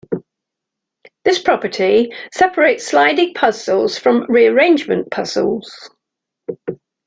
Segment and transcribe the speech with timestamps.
[1.25, 5.91] This property separates sliding puzzles from rearrangement puzzles.